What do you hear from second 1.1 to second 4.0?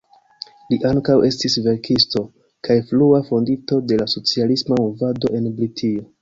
estis verkisto kaj frua fondinto